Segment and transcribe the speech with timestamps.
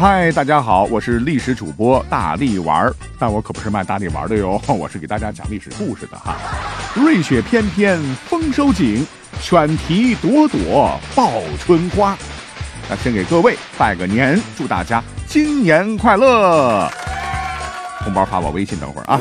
[0.00, 6.36] 嗨，大家好，我是历史主播大力丸儿，但我可不是卖大力丸的哟， 我是给大家讲历史故事的哈。
[6.94, 9.04] 瑞雪翩翩丰收景，
[9.40, 12.16] 选题朵朵报春花。
[12.88, 16.88] 那先给各位拜个年，祝大家新年快乐！
[17.98, 19.18] 红包发我微信，等会儿啊。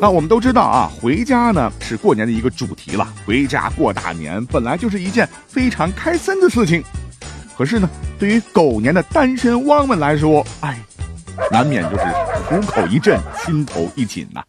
[0.00, 3.06] 那我们都知道啊，回家呢是过年的一个主题了。
[3.24, 6.82] 回家过大年本来就是一件非常开心的事情，
[7.56, 7.88] 可是呢，
[8.18, 10.78] 对于狗年的单身汪们来说，哎，
[11.50, 12.04] 难免就是
[12.48, 14.42] 虎口一震，心头一紧呐。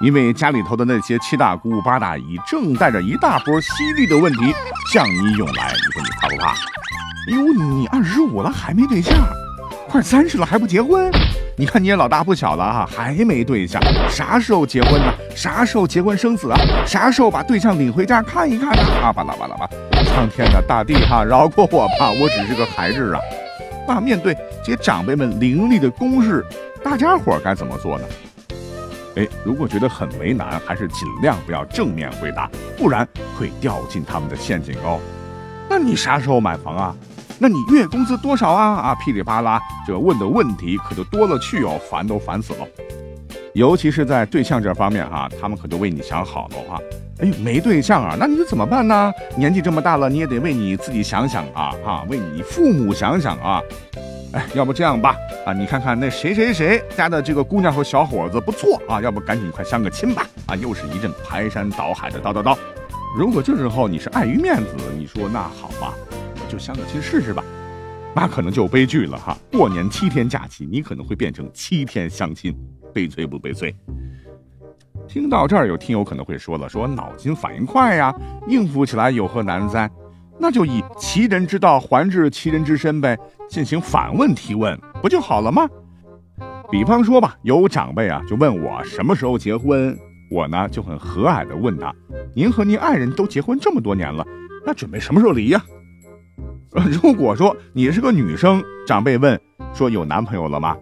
[0.00, 4.54] 因为家里头的那些七大姑八大姨正带着一大波犀利的问题
[4.90, 6.52] 向你涌来，你说你怕不怕？
[7.28, 9.14] 哎呦，你二十五了还没对象，
[9.86, 11.12] 快三十了还不结婚？
[11.60, 13.78] 你看你也老大不小了哈，还没对象，
[14.08, 15.12] 啥时候结婚呢？
[15.36, 16.58] 啥时候结婚生子啊？
[16.86, 18.82] 啥时候把对象领回家看一看呢？
[19.02, 19.68] 啊巴拉巴拉巴，
[20.06, 23.20] 苍天的大地哈，饶过我吧，我只是个孩子啊。
[23.86, 24.34] 那面对
[24.64, 26.42] 这些长辈们凌厉的攻势，
[26.82, 28.04] 大家伙该怎么做呢？
[29.16, 33.06] 哎，如果觉得很为难，还是尽量不要正面回答，不然
[33.38, 34.98] 会掉进他们的陷阱哦。
[35.68, 36.96] 那你啥时候买房啊？
[37.42, 38.66] 那你月工资多少啊？
[38.74, 42.68] 啊，噼里啪啦，这问的问题可就多了去哦，烦都烦死了。
[43.54, 46.78] 尤其是在对象这方面哈，他们可就为你想好了啊。
[47.20, 49.10] 哎，没对象啊，那你怎么办呢？
[49.36, 53.62] 年纪这么大了，你也得为你自己想想啊，啊，为你父母想想啊。
[54.32, 60.26] 哎，要不这样吧，啊，你看看那谁谁谁家的这个姑娘和小伙子不错啊，要不赶紧快相个亲吧。
[60.44, 62.54] 啊，又是一阵排山倒海的叨叨叨。
[63.16, 65.94] 如果这时候你是碍于面子，你说那好吧。
[66.50, 67.44] 就相个亲试试吧，
[68.14, 69.38] 那可能就悲剧了哈。
[69.52, 72.52] 过年七天假期，你可能会变成七天相亲，
[72.92, 73.72] 悲催不悲催？
[75.06, 78.12] 听到这儿，有听友可能会说了，说脑筋反应快呀，
[78.48, 79.88] 应付起来有何难哉？
[80.38, 83.16] 那就以其人之道还治其人之身呗，
[83.48, 85.68] 进行反问提问，不就好了吗？
[86.70, 89.96] 比方说吧，有长辈啊就问我什么时候结婚，
[90.30, 91.94] 我呢就很和蔼的问他，
[92.34, 94.26] 您和您爱人都结婚这么多年了，
[94.64, 95.62] 那准备什么时候离呀？
[97.02, 99.38] 如果说你是个女生，长辈问
[99.74, 100.76] 说有男朋友了吗？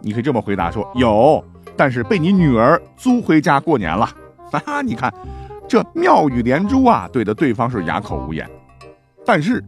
[0.00, 1.44] 你可以这么回答说有，
[1.76, 4.06] 但是被你女儿租回家过年了。
[4.50, 5.12] 哈哈， 你看
[5.68, 8.48] 这妙语连珠啊，怼的对方是哑口无言。
[9.26, 9.62] 但是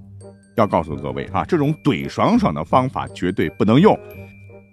[0.56, 3.94] 要告诉各位啊，这种怼爽爽的方法绝对不能用。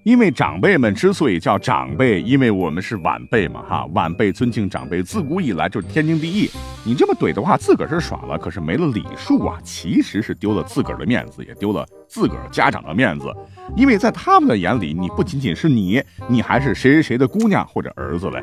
[0.03, 6.49] 因为长辈们之所以叫长辈，因为我们是晚辈嘛，哈，晚辈尊敬长辈，自古以来就是天经地义。
[6.85, 13.31] 你这么怼的话，自个儿是爽了，可是没了礼数啊，其实是丢了自个儿的面子，也丢了自个儿家长的面子。
[13.75, 18.41] 因为在他们的眼里，你不仅仅是你，你还是谁谁谁的姑娘或者儿子嘞。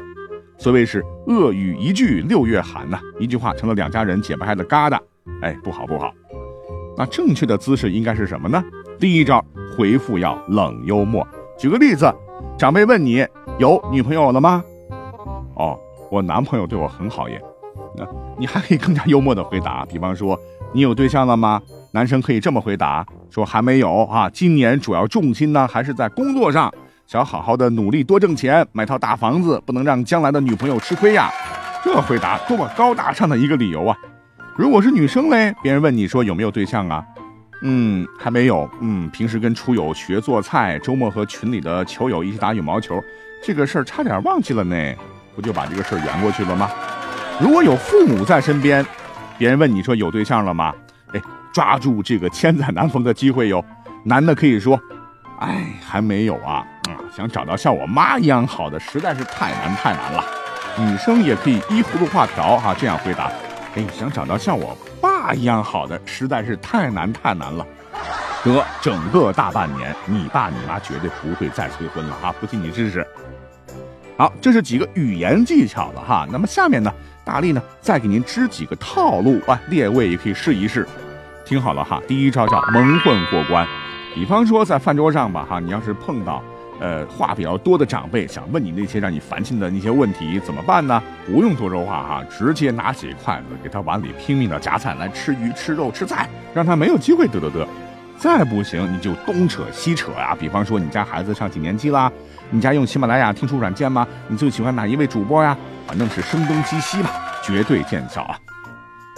[0.58, 4.98] 所谓是恶语一句六月寒呐，一句话成了两家人解不开的疙瘩。
[5.40, 6.12] 哎，不好不好。
[6.98, 8.62] 那正确的姿势应该是什么呢？
[9.00, 9.44] 第一招，
[9.76, 11.26] 回复要冷幽默。
[11.58, 12.12] 举个例子，
[12.58, 13.26] 长辈问你
[13.58, 14.62] 有女朋友了吗？
[15.54, 15.78] 哦，
[16.10, 17.40] 我男朋友对我很好耶。
[17.96, 18.06] 那
[18.38, 20.38] 你还可以更加幽默的回答，比方说
[20.72, 21.62] 你有对象了吗？
[21.92, 24.28] 男生可以这么回答，说还没有啊。
[24.28, 26.70] 今年主要重心呢还是在工作上，
[27.06, 31.30] 想好好的努力多挣钱，买套大房子，不能让将来的女朋友吃亏呀。
[31.82, 33.96] 这回答多么高大上的一个理由啊！
[34.56, 37.02] 如果是女生嘞，别人问你说有没有对象啊？
[37.62, 38.68] 嗯，还没有。
[38.80, 43.02] 嗯，平时跟初友学做菜，周末和群里的球友一起打羽毛球，
[43.42, 44.94] 这个事儿差点忘记了呢，
[45.34, 46.70] 不就把这个事儿圆过去了吗？
[47.40, 48.84] 如果有父母在身边，
[49.38, 50.72] 别人问你说有对象了吗？
[51.12, 51.20] 哎，
[51.52, 53.64] 抓住这个千载难逢的机会哟。
[54.04, 54.78] 男的可以说，
[55.40, 60.24] 哎，还没有啊，啊，想找到像我妈一样好的，实在是太难太难了。
[60.78, 63.30] 女生也可以依葫芦画瓢哈，这样回答，
[63.74, 64.76] 哎，想找到像我。
[65.00, 67.66] 爸一样好的实在是太难太难了，
[68.44, 72.34] 得整个大半年，你爸你妈绝对不会再催婚了啊！
[72.40, 73.06] 不信你试试。
[74.16, 76.26] 好，这是几个语言技巧了哈。
[76.30, 76.92] 那么下面呢，
[77.24, 80.86] 大力呢再给您支几个套路啊，列位也可以试一试。
[81.44, 83.66] 听好了哈，第一招叫蒙混过关。
[84.14, 86.42] 比方说在饭桌上吧哈，你要是碰到。
[86.80, 91.02] 呃，话比较多的长辈想问你那些让你烦心的那些问题，怎么办呢？
[91.26, 97.66] 不用多说话哈，直接拿起筷子给他碗里拼命的夹菜来吃鱼、吃肉、吃菜，让他没有机会嘚嘚嘚。
[98.18, 100.34] 再不行，你就东扯西扯啊。
[100.38, 102.10] 比方说，你家孩子上几年级啦？
[102.50, 104.06] 你家用喜马拉雅听书软件吗？
[104.28, 105.56] 你最喜欢哪一位主播呀？
[105.86, 107.10] 反正是声东击西嘛，
[107.42, 108.38] 绝对见效啊。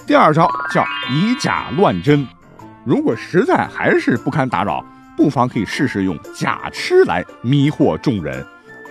[0.07, 2.27] 第二招叫以假乱真，
[2.85, 4.85] 如果实在还是不堪打扰。
[5.19, 8.47] 不妨可以试试用假吃来迷惑众人，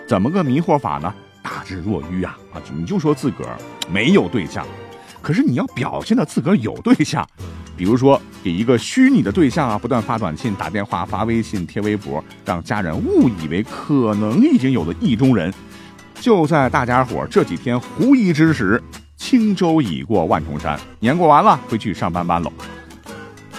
[0.06, 1.12] 怎么个迷惑法呢？
[1.41, 2.38] 大智若愚啊！
[2.53, 3.57] 啊，你就说自个儿
[3.89, 4.68] 没有对象，
[5.21, 7.25] 可是你要表现的自个儿有对象，
[7.77, 15.51] 比如说给一个虚拟的对象啊，不断发短信、打电话、发微信、贴微博，让家人误以为可能已经有了意中人。
[16.19, 18.83] 就在大家伙这几天狐疑之时，
[19.15, 22.51] 轻舟已过万重山，年过完了，回去上班班喽。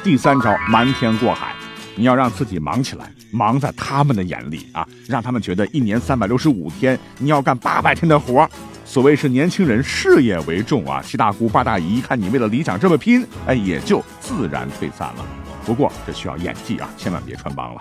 [0.05, 1.55] 第三招，瞒天过海，
[1.99, 8.49] 你要让自己忙起来，忙在他们的眼里啊，让他们觉得一年三百六十五天，你要干八百天的活。
[8.85, 15.27] 所谓是年轻人事业为重啊，七大姑八大姨看你为了理想这么拼，哎，也就自然退散了。
[15.67, 17.81] 不过这需要演技啊，千万别穿帮了。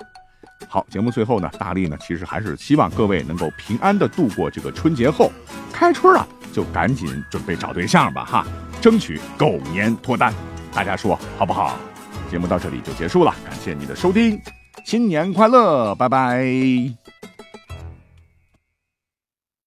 [0.67, 5.31] 好，节目最后呢，大力呢其实还是希望各位能够平安的度过这个春节后，
[5.71, 8.47] 开春啊就赶紧准备找对象吧哈，
[8.81, 10.33] 争取狗年脱单，
[10.73, 11.77] 大家说好不好？
[12.29, 14.39] 节目到这里就结束了，感谢你的收听，
[14.85, 17.06] 新年快乐，拜拜。